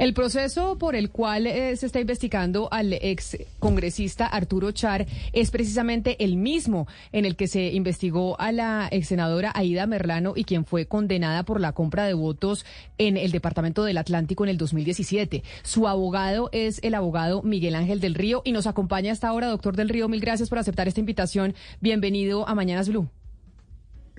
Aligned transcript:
El 0.00 0.14
proceso 0.14 0.78
por 0.78 0.96
el 0.96 1.10
cual 1.10 1.46
eh, 1.46 1.76
se 1.76 1.84
está 1.84 2.00
investigando 2.00 2.68
al 2.72 2.94
ex 2.94 3.36
congresista 3.58 4.24
Arturo 4.24 4.72
Char 4.72 5.04
es 5.34 5.50
precisamente 5.50 6.24
el 6.24 6.36
mismo 6.36 6.86
en 7.12 7.26
el 7.26 7.36
que 7.36 7.46
se 7.46 7.74
investigó 7.74 8.40
a 8.40 8.50
la 8.50 8.88
ex 8.90 9.08
senadora 9.08 9.52
Aida 9.54 9.86
Merlano 9.86 10.32
y 10.34 10.44
quien 10.44 10.64
fue 10.64 10.86
condenada 10.86 11.42
por 11.42 11.60
la 11.60 11.72
compra 11.72 12.04
de 12.04 12.14
votos 12.14 12.64
en 12.96 13.18
el 13.18 13.30
Departamento 13.30 13.84
del 13.84 13.98
Atlántico 13.98 14.42
en 14.42 14.48
el 14.48 14.56
2017. 14.56 15.42
Su 15.64 15.86
abogado 15.86 16.48
es 16.52 16.82
el 16.82 16.94
abogado 16.94 17.42
Miguel 17.42 17.74
Ángel 17.74 18.00
del 18.00 18.14
Río 18.14 18.40
y 18.42 18.52
nos 18.52 18.66
acompaña 18.66 19.12
hasta 19.12 19.28
ahora, 19.28 19.48
doctor 19.48 19.76
del 19.76 19.90
Río. 19.90 20.08
Mil 20.08 20.22
gracias 20.22 20.48
por 20.48 20.58
aceptar 20.58 20.88
esta 20.88 21.00
invitación. 21.00 21.52
Bienvenido 21.82 22.48
a 22.48 22.54
Mañanas 22.54 22.88
Blue. 22.88 23.10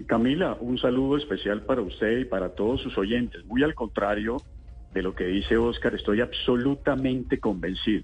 Camila, 0.05 0.57
un 0.61 0.77
saludo 0.77 1.17
especial 1.17 1.63
para 1.63 1.81
usted 1.81 2.19
y 2.19 2.25
para 2.25 2.49
todos 2.49 2.83
sus 2.83 2.95
oyentes. 2.99 3.43
Muy 3.45 3.63
al 3.63 3.73
contrario 3.73 4.37
de 4.93 5.01
lo 5.01 5.15
que 5.15 5.25
dice 5.25 5.57
Oscar, 5.57 5.95
estoy 5.95 6.21
absolutamente 6.21 7.39
convencido 7.39 8.03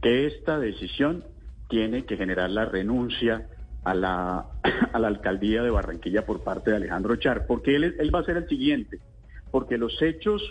que 0.00 0.26
esta 0.26 0.58
decisión 0.58 1.24
tiene 1.68 2.04
que 2.04 2.16
generar 2.16 2.50
la 2.50 2.64
renuncia 2.64 3.48
a 3.84 3.94
la, 3.94 4.46
alcaldía 4.92 5.62
de 5.62 5.70
Barranquilla 5.70 6.26
por 6.26 6.42
parte 6.42 6.70
de 6.70 6.76
Alejandro 6.76 7.16
Char, 7.16 7.46
porque 7.46 7.74
él, 7.76 7.96
él 7.98 8.14
va 8.14 8.20
a 8.20 8.24
ser 8.24 8.36
el 8.36 8.48
siguiente, 8.48 8.98
porque 9.50 9.78
los 9.78 10.00
hechos 10.02 10.42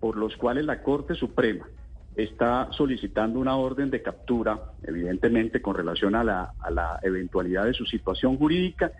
por 0.00 0.16
los 0.16 0.36
cuales 0.36 0.64
la 0.66 0.82
Corte 0.82 1.14
Suprema 1.14 1.66
está 2.14 2.68
solicitando 2.72 3.38
una 3.38 3.56
orden 3.56 3.90
de 3.90 4.02
captura, 4.02 4.60
evidentemente 4.82 5.62
con 5.62 5.74
relación 5.74 6.14
a 6.14 6.22
la, 6.22 6.52
a 6.60 6.70
la 6.70 7.00
eventualidad 7.02 7.64
de 7.64 7.74
su 7.74 7.86
situación 7.86 8.36
jurídica, 8.36 8.92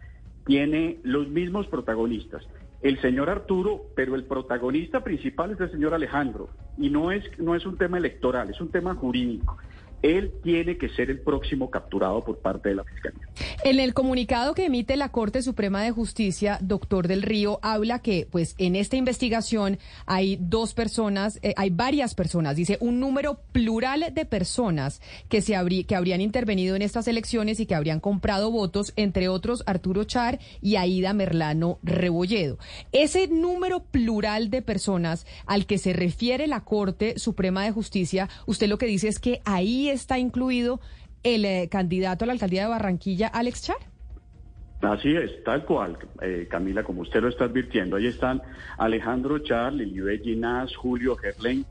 tiene 0.46 0.98
los 1.04 1.28
mismos 1.28 1.66
protagonistas. 1.68 2.42
El 2.84 3.00
señor 3.00 3.30
Arturo, 3.30 3.86
pero 3.96 4.14
el 4.14 4.24
protagonista 4.24 5.02
principal 5.02 5.52
es 5.52 5.60
el 5.60 5.70
señor 5.70 5.94
Alejandro. 5.94 6.50
Y 6.76 6.90
no 6.90 7.12
es, 7.12 7.24
no 7.38 7.54
es 7.54 7.64
un 7.64 7.78
tema 7.78 7.96
electoral, 7.96 8.50
es 8.50 8.60
un 8.60 8.70
tema 8.70 8.94
jurídico 8.94 9.56
él 10.04 10.34
tiene 10.42 10.76
que 10.76 10.90
ser 10.90 11.10
el 11.10 11.18
próximo 11.18 11.70
capturado 11.70 12.22
por 12.22 12.38
parte 12.38 12.68
de 12.68 12.74
la 12.74 12.84
Fiscalía. 12.84 13.26
En 13.64 13.80
el 13.80 13.94
comunicado 13.94 14.54
que 14.54 14.66
emite 14.66 14.98
la 14.98 15.10
Corte 15.10 15.40
Suprema 15.40 15.82
de 15.82 15.92
Justicia, 15.92 16.58
doctor 16.60 17.08
del 17.08 17.22
Río, 17.22 17.58
habla 17.62 18.00
que 18.00 18.28
pues 18.30 18.54
en 18.58 18.76
esta 18.76 18.96
investigación 18.96 19.78
hay 20.04 20.36
dos 20.38 20.74
personas, 20.74 21.38
eh, 21.42 21.54
hay 21.56 21.70
varias 21.70 22.14
personas, 22.14 22.54
dice 22.54 22.76
un 22.80 23.00
número 23.00 23.40
plural 23.52 24.12
de 24.12 24.26
personas 24.26 25.00
que, 25.30 25.40
se 25.40 25.54
que 25.86 25.96
habrían 25.96 26.20
intervenido 26.20 26.76
en 26.76 26.82
estas 26.82 27.08
elecciones 27.08 27.58
y 27.58 27.64
que 27.64 27.74
habrían 27.74 28.00
comprado 28.00 28.50
votos, 28.50 28.92
entre 28.96 29.30
otros 29.30 29.62
Arturo 29.66 30.04
Char 30.04 30.38
y 30.60 30.76
Aida 30.76 31.14
Merlano 31.14 31.78
Rebolledo. 31.82 32.58
Ese 32.92 33.26
número 33.28 33.84
plural 33.84 34.50
de 34.50 34.60
personas 34.60 35.26
al 35.46 35.64
que 35.64 35.78
se 35.78 35.94
refiere 35.94 36.46
la 36.46 36.62
Corte 36.62 37.18
Suprema 37.18 37.64
de 37.64 37.72
Justicia, 37.72 38.28
usted 38.44 38.68
lo 38.68 38.76
que 38.76 38.84
dice 38.84 39.08
es 39.08 39.18
que 39.18 39.40
ahí 39.46 39.93
está 39.94 40.18
incluido 40.18 40.80
el 41.22 41.44
eh, 41.44 41.68
candidato 41.70 42.24
a 42.24 42.26
la 42.26 42.32
alcaldía 42.34 42.62
de 42.62 42.68
Barranquilla, 42.68 43.28
Alex 43.28 43.62
Char. 43.62 43.76
Así 44.82 45.16
es, 45.16 45.42
tal 45.44 45.64
cual, 45.64 45.96
eh, 46.20 46.46
Camila, 46.50 46.82
como 46.82 47.02
usted 47.02 47.22
lo 47.22 47.28
está 47.28 47.44
advirtiendo. 47.44 47.96
Ahí 47.96 48.06
están 48.06 48.42
Alejandro 48.76 49.38
Char, 49.38 49.72
Lilibet 49.72 50.22
Ginás, 50.22 50.76
Julio 50.76 51.16
Gerlain, 51.16 51.64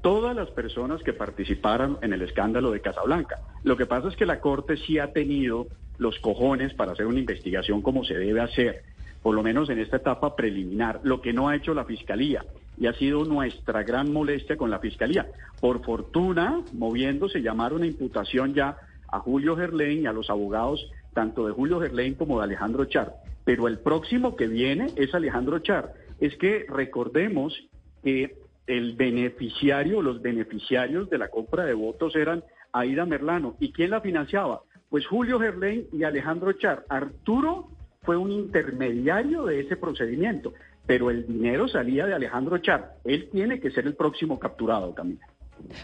todas 0.00 0.36
las 0.36 0.50
personas 0.50 1.02
que 1.02 1.12
participaron 1.12 1.98
en 2.02 2.12
el 2.12 2.22
escándalo 2.22 2.70
de 2.70 2.80
Casablanca. 2.80 3.40
Lo 3.64 3.76
que 3.76 3.86
pasa 3.86 4.08
es 4.08 4.16
que 4.16 4.26
la 4.26 4.40
Corte 4.40 4.76
sí 4.76 4.98
ha 4.98 5.12
tenido 5.12 5.66
los 5.98 6.18
cojones 6.20 6.72
para 6.74 6.92
hacer 6.92 7.06
una 7.06 7.18
investigación 7.18 7.82
como 7.82 8.04
se 8.04 8.14
debe 8.14 8.40
hacer, 8.40 8.82
por 9.22 9.34
lo 9.34 9.42
menos 9.42 9.68
en 9.68 9.80
esta 9.80 9.96
etapa 9.96 10.36
preliminar, 10.36 11.00
lo 11.02 11.20
que 11.20 11.32
no 11.32 11.48
ha 11.48 11.56
hecho 11.56 11.74
la 11.74 11.84
Fiscalía 11.84 12.44
y 12.78 12.86
ha 12.86 12.92
sido 12.94 13.24
nuestra 13.24 13.82
gran 13.82 14.12
molestia 14.12 14.56
con 14.56 14.70
la 14.70 14.78
Fiscalía. 14.78 15.26
Por 15.60 15.84
fortuna, 15.84 16.62
moviéndose, 16.72 17.42
llamaron 17.42 17.82
a 17.82 17.86
imputación 17.86 18.54
ya 18.54 18.76
a 19.08 19.18
Julio 19.20 19.56
Gerlain 19.56 20.02
y 20.02 20.06
a 20.06 20.12
los 20.12 20.30
abogados 20.30 20.90
tanto 21.12 21.46
de 21.46 21.52
Julio 21.52 21.80
Gerlain 21.80 22.14
como 22.14 22.38
de 22.38 22.44
Alejandro 22.44 22.84
Char. 22.86 23.14
Pero 23.44 23.68
el 23.68 23.78
próximo 23.78 24.36
que 24.36 24.46
viene 24.46 24.86
es 24.96 25.14
Alejandro 25.14 25.58
Char. 25.58 25.92
Es 26.20 26.36
que 26.36 26.64
recordemos 26.68 27.54
que 28.02 28.36
el 28.66 28.94
beneficiario, 28.94 30.00
los 30.00 30.22
beneficiarios 30.22 31.10
de 31.10 31.18
la 31.18 31.28
compra 31.28 31.64
de 31.64 31.74
votos 31.74 32.16
eran 32.16 32.42
Aida 32.72 33.04
Merlano. 33.04 33.56
¿Y 33.60 33.72
quién 33.72 33.90
la 33.90 34.00
financiaba? 34.00 34.62
Pues 34.88 35.06
Julio 35.06 35.38
Gerlain 35.38 35.86
y 35.92 36.04
Alejandro 36.04 36.52
Char. 36.52 36.84
Arturo 36.88 37.68
fue 38.02 38.16
un 38.16 38.32
intermediario 38.32 39.44
de 39.44 39.60
ese 39.60 39.76
procedimiento 39.76 40.52
pero 40.86 41.10
el 41.10 41.26
dinero 41.26 41.68
salía 41.68 42.06
de 42.06 42.14
Alejandro 42.14 42.58
Char. 42.58 42.96
Él 43.04 43.28
tiene 43.30 43.60
que 43.60 43.70
ser 43.70 43.86
el 43.86 43.94
próximo 43.94 44.38
capturado, 44.38 44.94
Camila. 44.94 45.26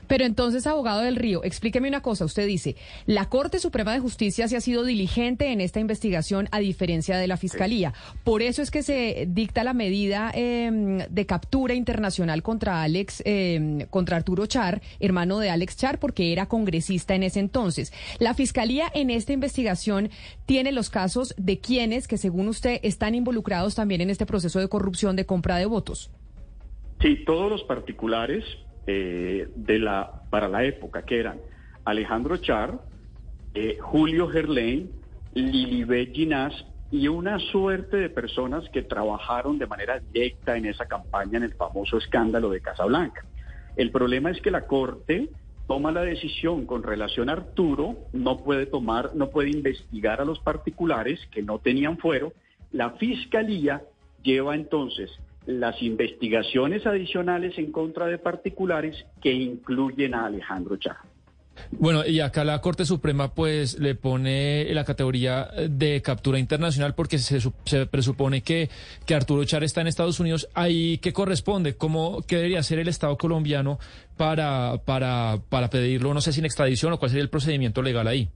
Pero 0.07 0.25
entonces, 0.25 0.67
abogado 0.67 1.01
del 1.01 1.17
Río, 1.17 1.45
explíqueme 1.45 1.89
una 1.89 2.03
cosa. 2.03 2.25
Usted 2.25 2.47
dice, 2.47 2.77
la 3.07 3.29
Corte 3.29 3.59
Suprema 3.59 3.93
de 3.93 4.01
Justicia 4.01 4.49
se 4.49 4.57
ha 4.57 4.61
sido 4.61 4.85
diligente 4.85 5.53
en 5.53 5.61
esta 5.61 5.81
investigación 5.81 6.49
a 6.51 6.59
diferencia 6.59 7.17
de 7.17 7.27
la 7.27 7.37
Fiscalía. 7.37 7.93
Por 8.25 8.43
eso 8.43 8.63
es 8.63 8.71
que 8.71 8.83
se 8.83 9.27
dicta 9.29 9.65
la 9.65 9.75
medida 9.75 10.31
em, 10.35 10.99
de 10.99 11.27
captura 11.27 11.75
internacional 11.75 12.43
contra 12.43 12.83
Alex, 12.83 13.23
em, 13.25 13.87
contra 13.87 14.17
Arturo 14.17 14.47
Char, 14.47 14.83
hermano 15.01 15.39
de 15.39 15.51
Alex 15.51 15.77
Char, 15.77 15.99
porque 15.99 16.33
era 16.33 16.47
congresista 16.47 17.15
en 17.15 17.23
ese 17.23 17.41
entonces. 17.41 17.93
La 18.19 18.35
Fiscalía 18.35 18.87
en 18.95 19.11
esta 19.11 19.33
investigación 19.33 20.11
tiene 20.47 20.73
los 20.73 20.91
casos 20.91 21.35
de 21.37 21.59
quienes, 21.59 22.09
que 22.09 22.19
según 22.19 22.49
usted, 22.49 22.81
están 22.83 23.15
involucrados 23.15 23.75
también 23.75 24.01
en 24.01 24.11
este 24.11 24.27
proceso 24.27 24.59
de 24.59 24.69
corrupción 24.69 25.17
de 25.17 25.27
compra 25.27 25.57
de 25.57 25.67
votos. 25.67 26.11
Sí, 27.01 27.25
todos 27.25 27.49
los 27.51 27.63
particulares 27.63 28.45
eh, 28.91 29.51
de 29.55 29.79
la, 29.79 30.23
para 30.31 30.49
la 30.49 30.65
época, 30.65 31.03
que 31.03 31.21
eran 31.21 31.39
Alejandro 31.85 32.39
Char, 32.39 32.81
eh, 33.53 33.77
Julio 33.79 34.29
Gerlain, 34.29 34.91
Lilibet 35.35 36.15
Ginás 36.15 36.55
y 36.91 37.07
una 37.07 37.39
suerte 37.39 37.99
de 37.99 38.09
personas 38.09 38.67
que 38.71 38.81
trabajaron 38.81 39.59
de 39.59 39.67
manera 39.67 39.99
directa 39.99 40.57
en 40.57 40.65
esa 40.65 40.87
campaña 40.87 41.37
en 41.37 41.45
el 41.45 41.53
famoso 41.53 41.99
escándalo 41.99 42.49
de 42.49 42.63
Casablanca. 42.63 43.27
El 43.77 43.91
problema 43.91 44.31
es 44.31 44.41
que 44.41 44.51
la 44.51 44.67
Corte 44.67 45.29
toma 45.67 45.93
la 45.93 46.01
decisión 46.01 46.65
con 46.65 46.83
relación 46.83 47.29
a 47.29 47.35
Arturo, 47.35 47.95
no 48.15 48.39
puede 48.39 48.65
tomar, 48.65 49.15
no 49.15 49.29
puede 49.29 49.51
investigar 49.51 50.23
a 50.23 50.25
los 50.25 50.39
particulares 50.39 51.21
que 51.31 51.43
no 51.43 51.59
tenían 51.59 51.99
fuero. 51.99 52.33
La 52.73 52.93
Fiscalía 52.93 53.83
lleva 54.23 54.55
entonces 54.55 55.11
las 55.49 55.83
investigaciones 55.83 56.87
adicionales 56.87 57.57
en 57.57 57.73
contra 57.73 58.07
de 58.07 58.19
particulares 58.19 59.07
que 59.23 59.33
incluyen 59.33 60.15
a 60.15 60.27
Alejandro 60.27 60.77
Chá. 60.77 60.99
Bueno, 61.71 62.07
y 62.07 62.21
acá 62.21 62.45
la 62.45 62.61
Corte 62.61 62.85
Suprema 62.85 63.35
pues 63.35 63.79
le 63.79 63.95
pone 63.95 64.67
la 64.75 64.85
categoría 64.85 65.49
de 65.69 66.03
captura 66.03 66.39
internacional 66.39 66.95
porque 66.95 67.19
se, 67.19 67.41
se 67.65 67.87
presupone 67.87 68.43
que, 68.43 68.69
que 69.07 69.15
Arturo 69.15 69.43
Char 69.45 69.65
está 69.65 69.81
en 69.81 69.87
Estados 69.87 70.21
Unidos. 70.21 70.49
¿Ahí 70.55 70.99
qué 70.99 71.15
corresponde? 71.15 71.75
¿Cómo, 71.77 72.23
¿Qué 72.29 72.37
debería 72.37 72.61
hacer 72.61 72.79
el 72.79 72.89
Estado 72.89 73.17
colombiano 73.17 73.79
para, 74.19 74.77
para, 74.85 75.39
para 75.49 75.71
pedirlo, 75.71 76.13
no 76.13 76.21
sé, 76.21 76.33
sin 76.33 76.45
extradición 76.45 76.93
o 76.93 76.99
cuál 76.99 77.11
sería 77.11 77.23
el 77.23 77.31
procedimiento 77.31 77.83
legal 77.83 78.07
ahí? 78.07 78.29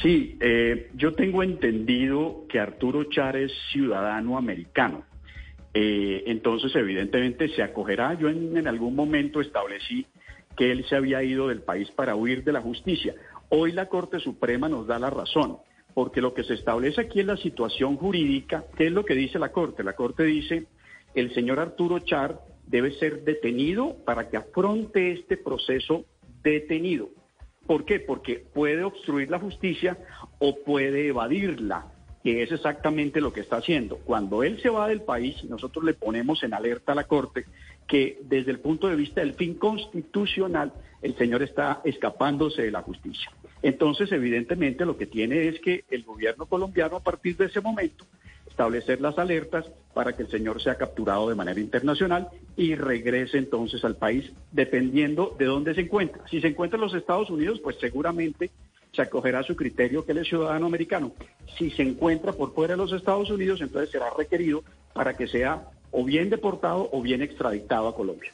Sí, 0.00 0.36
eh, 0.40 0.90
yo 0.94 1.12
tengo 1.12 1.42
entendido 1.42 2.44
que 2.48 2.60
Arturo 2.60 3.04
Char 3.10 3.36
es 3.36 3.50
ciudadano 3.72 4.38
americano. 4.38 5.02
Eh, 5.78 6.22
entonces, 6.28 6.74
evidentemente, 6.74 7.50
se 7.50 7.62
acogerá. 7.62 8.14
Yo 8.14 8.30
en, 8.30 8.66
algún 8.66 8.96
momento 8.96 9.42
establecí 9.42 10.06
que 10.56 10.72
él 10.72 10.86
se 10.88 10.96
había 10.96 11.22
ido 11.22 11.48
del 11.48 11.60
país 11.60 11.90
para 11.90 12.16
huir 12.16 12.44
de 12.44 12.52
la 12.52 12.62
justicia. 12.62 13.14
Hoy 13.50 13.72
la 13.72 13.84
Corte 13.90 14.18
Suprema 14.18 14.70
nos 14.70 14.86
da 14.86 14.98
la 14.98 15.10
razón, 15.10 15.58
porque 15.92 16.22
lo 16.22 16.32
que 16.32 16.44
se 16.44 16.54
establece 16.54 17.02
aquí 17.02 17.20
es 17.20 17.26
la 17.26 17.36
situación 17.36 17.98
jurídica. 17.98 18.64
¿Qué 18.74 18.86
es 18.86 18.92
lo 18.92 19.04
que 19.04 19.14
dice 19.14 19.38
la 19.38 19.52
Corte? 19.52 19.84
La 19.84 19.92
Corte 19.92 20.22
dice, 20.22 20.64
el 21.14 21.34
señor 21.34 21.60
Arturo 21.60 21.98
Char 21.98 22.40
debe 22.66 22.92
ser 22.92 23.24
detenido 23.24 23.96
para 24.06 24.30
que 24.30 24.38
afronte 24.38 25.12
este 25.12 25.36
proceso 25.36 26.06
detenido. 26.42 27.10
¿Por 27.66 27.84
qué? 27.84 28.00
Porque 28.00 28.38
puede 28.38 28.82
obstruir 28.82 29.30
la 29.30 29.40
justicia 29.40 29.98
o 30.38 30.56
puede 30.64 31.08
evadirla 31.08 31.92
que 32.26 32.42
es 32.42 32.50
exactamente 32.50 33.20
lo 33.20 33.32
que 33.32 33.38
está 33.38 33.58
haciendo. 33.58 33.98
Cuando 33.98 34.42
él 34.42 34.60
se 34.60 34.68
va 34.68 34.88
del 34.88 35.02
país, 35.02 35.44
nosotros 35.44 35.84
le 35.84 35.94
ponemos 35.94 36.42
en 36.42 36.54
alerta 36.54 36.90
a 36.90 36.96
la 36.96 37.04
Corte 37.04 37.44
que 37.86 38.18
desde 38.24 38.50
el 38.50 38.58
punto 38.58 38.88
de 38.88 38.96
vista 38.96 39.20
del 39.20 39.34
fin 39.34 39.54
constitucional, 39.54 40.72
el 41.02 41.16
señor 41.16 41.44
está 41.44 41.82
escapándose 41.84 42.62
de 42.62 42.72
la 42.72 42.82
justicia. 42.82 43.30
Entonces, 43.62 44.10
evidentemente, 44.10 44.84
lo 44.84 44.96
que 44.96 45.06
tiene 45.06 45.46
es 45.46 45.60
que 45.60 45.84
el 45.88 46.02
gobierno 46.02 46.46
colombiano, 46.46 46.96
a 46.96 47.00
partir 47.04 47.36
de 47.36 47.44
ese 47.44 47.60
momento, 47.60 48.04
establecer 48.48 49.00
las 49.00 49.16
alertas 49.18 49.64
para 49.94 50.16
que 50.16 50.24
el 50.24 50.28
señor 50.28 50.60
sea 50.60 50.74
capturado 50.74 51.28
de 51.28 51.36
manera 51.36 51.60
internacional 51.60 52.26
y 52.56 52.74
regrese 52.74 53.38
entonces 53.38 53.84
al 53.84 53.98
país, 53.98 54.32
dependiendo 54.50 55.36
de 55.38 55.44
dónde 55.44 55.76
se 55.76 55.82
encuentra. 55.82 56.26
Si 56.28 56.40
se 56.40 56.48
encuentra 56.48 56.76
en 56.76 56.86
los 56.86 56.94
Estados 56.94 57.30
Unidos, 57.30 57.60
pues 57.62 57.76
seguramente 57.78 58.50
se 58.96 59.02
acogerá 59.02 59.40
a 59.40 59.42
su 59.42 59.54
criterio 59.54 60.04
que 60.04 60.12
él 60.12 60.18
es 60.18 60.28
ciudadano 60.28 60.66
americano. 60.66 61.12
Si 61.58 61.70
se 61.70 61.82
encuentra 61.82 62.32
por 62.32 62.54
fuera 62.54 62.72
de 62.74 62.78
los 62.78 62.92
Estados 62.92 63.30
Unidos, 63.30 63.60
entonces 63.60 63.90
será 63.90 64.06
requerido 64.16 64.64
para 64.94 65.14
que 65.14 65.28
sea 65.28 65.68
o 65.92 66.04
bien 66.04 66.30
deportado 66.30 66.88
o 66.90 67.02
bien 67.02 67.22
extraditado 67.22 67.88
a 67.88 67.94
Colombia. 67.94 68.32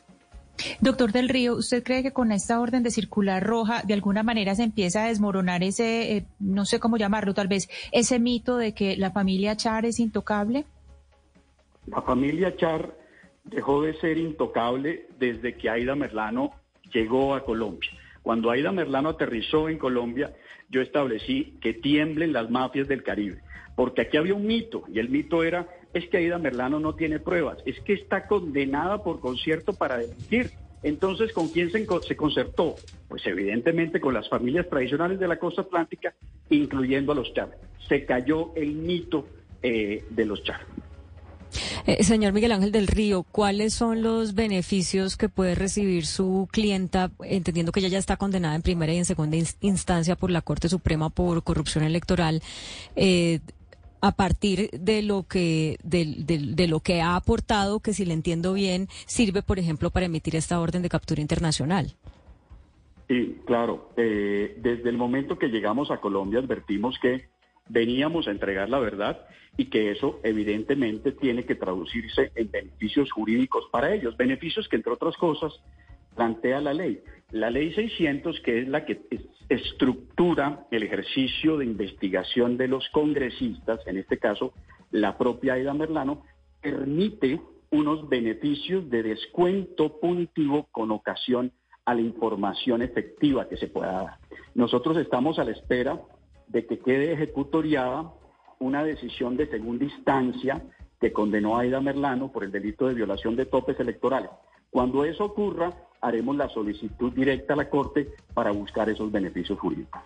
Doctor 0.80 1.12
del 1.12 1.28
Río, 1.28 1.54
¿usted 1.54 1.82
cree 1.82 2.02
que 2.02 2.12
con 2.12 2.30
esta 2.30 2.60
orden 2.60 2.82
de 2.82 2.90
circular 2.90 3.42
roja 3.42 3.82
de 3.84 3.94
alguna 3.94 4.22
manera 4.22 4.54
se 4.54 4.62
empieza 4.62 5.04
a 5.04 5.08
desmoronar 5.08 5.62
ese, 5.62 6.16
eh, 6.16 6.26
no 6.38 6.64
sé 6.64 6.78
cómo 6.78 6.96
llamarlo, 6.96 7.34
tal 7.34 7.48
vez 7.48 7.68
ese 7.90 8.18
mito 8.18 8.56
de 8.56 8.72
que 8.72 8.96
la 8.96 9.10
familia 9.10 9.56
Char 9.56 9.86
es 9.86 9.98
intocable? 9.98 10.64
La 11.86 12.02
familia 12.02 12.54
Char 12.56 12.94
dejó 13.44 13.82
de 13.82 13.94
ser 13.94 14.18
intocable 14.18 15.08
desde 15.18 15.56
que 15.56 15.68
Aida 15.68 15.96
Merlano 15.96 16.52
llegó 16.92 17.34
a 17.34 17.44
Colombia. 17.44 17.90
Cuando 18.22 18.50
Aida 18.50 18.72
Merlano 18.72 19.10
aterrizó 19.10 19.68
en 19.68 19.78
Colombia, 19.78 20.32
yo 20.68 20.80
establecí 20.80 21.54
que 21.60 21.74
tiemblen 21.74 22.32
las 22.32 22.50
mafias 22.50 22.88
del 22.88 23.02
Caribe, 23.02 23.42
porque 23.74 24.02
aquí 24.02 24.16
había 24.16 24.34
un 24.34 24.46
mito, 24.46 24.84
y 24.92 24.98
el 24.98 25.08
mito 25.08 25.42
era, 25.42 25.66
es 25.92 26.08
que 26.08 26.18
Aida 26.18 26.38
Merlano 26.38 26.80
no 26.80 26.94
tiene 26.94 27.18
pruebas, 27.18 27.58
es 27.66 27.80
que 27.80 27.94
está 27.94 28.26
condenada 28.26 29.02
por 29.02 29.20
concierto 29.20 29.72
para 29.72 29.98
delinquir. 29.98 30.50
Entonces, 30.82 31.32
¿con 31.32 31.48
quién 31.48 31.70
se, 31.70 31.86
concertó? 31.86 32.74
Pues 33.08 33.24
evidentemente 33.26 34.00
con 34.00 34.14
las 34.14 34.28
familias 34.28 34.68
tradicionales 34.68 35.20
de 35.20 35.28
la 35.28 35.38
costa 35.38 35.62
atlántica, 35.62 36.14
incluyendo 36.50 37.12
a 37.12 37.14
los 37.14 37.32
Char. 37.34 37.50
Se 37.88 38.04
cayó 38.04 38.52
el 38.56 38.72
mito 38.74 39.26
eh, 39.62 40.04
de 40.10 40.24
los 40.24 40.42
Char. 40.42 40.60
Eh, 41.86 42.04
señor 42.04 42.32
Miguel 42.32 42.52
Ángel 42.52 42.70
del 42.70 42.86
Río, 42.86 43.24
¿cuáles 43.24 43.74
son 43.74 44.02
los 44.02 44.34
beneficios 44.34 45.16
que 45.16 45.28
puede 45.28 45.56
recibir 45.56 46.06
su 46.06 46.48
clienta, 46.52 47.10
entendiendo 47.24 47.72
que 47.72 47.80
ella 47.80 47.88
ya 47.88 47.98
está 47.98 48.16
condenada 48.16 48.54
en 48.54 48.62
primera 48.62 48.92
y 48.92 48.98
en 48.98 49.04
segunda 49.04 49.36
instancia 49.60 50.14
por 50.14 50.30
la 50.30 50.42
Corte 50.42 50.68
Suprema 50.68 51.10
por 51.10 51.42
corrupción 51.42 51.82
electoral? 51.82 52.40
Eh, 52.94 53.40
a 54.00 54.12
partir 54.12 54.68
de 54.70 55.02
lo 55.02 55.24
que 55.24 55.76
de, 55.84 56.24
de, 56.24 56.66
lo 56.66 56.80
que 56.80 57.00
ha 57.00 57.14
aportado, 57.14 57.78
que 57.78 57.94
si 57.94 58.04
le 58.04 58.14
entiendo 58.14 58.52
bien, 58.52 58.88
sirve, 59.06 59.42
por 59.42 59.60
ejemplo, 59.60 59.90
para 59.90 60.06
emitir 60.06 60.34
esta 60.34 60.60
orden 60.60 60.82
de 60.82 60.88
captura 60.88 61.20
internacional. 61.20 61.94
Sí, 63.08 63.38
claro. 63.44 63.90
Eh, 63.96 64.58
desde 64.60 64.88
el 64.88 64.96
momento 64.96 65.38
que 65.38 65.48
llegamos 65.48 65.90
a 65.90 66.00
Colombia 66.00 66.40
advertimos 66.40 66.98
que 67.00 67.28
veníamos 67.68 68.28
a 68.28 68.30
entregar 68.30 68.68
la 68.68 68.78
verdad 68.78 69.26
y 69.56 69.66
que 69.66 69.90
eso 69.90 70.20
evidentemente 70.22 71.12
tiene 71.12 71.44
que 71.44 71.54
traducirse 71.54 72.32
en 72.34 72.50
beneficios 72.50 73.10
jurídicos 73.12 73.64
para 73.70 73.94
ellos, 73.94 74.16
beneficios 74.16 74.68
que 74.68 74.76
entre 74.76 74.92
otras 74.92 75.16
cosas 75.16 75.52
plantea 76.14 76.60
la 76.60 76.74
ley. 76.74 77.02
La 77.30 77.50
ley 77.50 77.72
600, 77.72 78.40
que 78.40 78.60
es 78.60 78.68
la 78.68 78.84
que 78.84 79.00
estructura 79.48 80.66
el 80.70 80.82
ejercicio 80.82 81.56
de 81.56 81.64
investigación 81.64 82.56
de 82.56 82.68
los 82.68 82.88
congresistas, 82.90 83.80
en 83.86 83.98
este 83.98 84.18
caso 84.18 84.52
la 84.90 85.16
propia 85.16 85.54
Aida 85.54 85.72
Merlano, 85.72 86.24
permite 86.60 87.40
unos 87.70 88.08
beneficios 88.08 88.88
de 88.90 89.02
descuento 89.02 89.98
punitivo 89.98 90.68
con 90.70 90.90
ocasión 90.90 91.52
a 91.84 91.94
la 91.94 92.02
información 92.02 92.82
efectiva 92.82 93.48
que 93.48 93.56
se 93.56 93.68
pueda 93.68 93.92
dar. 93.92 94.18
Nosotros 94.54 94.96
estamos 94.98 95.38
a 95.38 95.44
la 95.44 95.52
espera 95.52 95.98
de 96.52 96.66
que 96.66 96.78
quede 96.78 97.12
ejecutoriada 97.12 98.12
una 98.58 98.84
decisión 98.84 99.36
de 99.36 99.48
segunda 99.48 99.84
instancia 99.84 100.62
que 101.00 101.12
condenó 101.12 101.56
a 101.56 101.62
Aida 101.62 101.80
Merlano 101.80 102.30
por 102.30 102.44
el 102.44 102.52
delito 102.52 102.86
de 102.86 102.94
violación 102.94 103.34
de 103.34 103.46
topes 103.46 103.80
electorales. 103.80 104.30
Cuando 104.70 105.04
eso 105.04 105.24
ocurra, 105.24 105.72
haremos 106.00 106.36
la 106.36 106.48
solicitud 106.48 107.12
directa 107.12 107.54
a 107.54 107.56
la 107.56 107.68
Corte 107.68 108.14
para 108.34 108.52
buscar 108.52 108.88
esos 108.88 109.10
beneficios 109.10 109.58
jurídicos. 109.58 110.00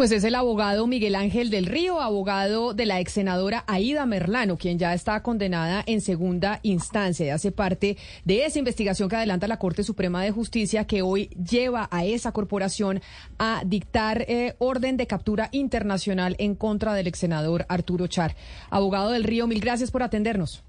Pues 0.00 0.12
es 0.12 0.24
el 0.24 0.34
abogado 0.34 0.86
Miguel 0.86 1.14
Ángel 1.14 1.50
del 1.50 1.66
Río, 1.66 2.00
abogado 2.00 2.72
de 2.72 2.86
la 2.86 3.00
ex 3.00 3.12
senadora 3.12 3.64
Aida 3.66 4.06
Merlano, 4.06 4.56
quien 4.56 4.78
ya 4.78 4.94
está 4.94 5.22
condenada 5.22 5.84
en 5.86 6.00
segunda 6.00 6.58
instancia 6.62 7.26
y 7.26 7.28
hace 7.28 7.52
parte 7.52 7.98
de 8.24 8.46
esa 8.46 8.58
investigación 8.58 9.10
que 9.10 9.16
adelanta 9.16 9.46
la 9.46 9.58
Corte 9.58 9.82
Suprema 9.82 10.22
de 10.22 10.30
Justicia 10.30 10.86
que 10.86 11.02
hoy 11.02 11.26
lleva 11.26 11.86
a 11.90 12.06
esa 12.06 12.32
corporación 12.32 13.02
a 13.38 13.60
dictar 13.66 14.24
eh, 14.26 14.54
orden 14.58 14.96
de 14.96 15.06
captura 15.06 15.50
internacional 15.52 16.34
en 16.38 16.54
contra 16.54 16.94
del 16.94 17.06
ex 17.06 17.18
senador 17.18 17.66
Arturo 17.68 18.06
Char. 18.06 18.36
Abogado 18.70 19.10
del 19.10 19.24
Río, 19.24 19.46
mil 19.46 19.60
gracias 19.60 19.90
por 19.90 20.02
atendernos. 20.02 20.64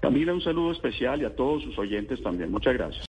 Camila, 0.00 0.32
un 0.32 0.40
saludo 0.40 0.72
especial 0.72 1.20
y 1.20 1.26
a 1.26 1.36
todos 1.36 1.62
sus 1.62 1.78
oyentes 1.78 2.22
también. 2.22 2.50
Muchas 2.50 2.72
gracias. 2.72 2.98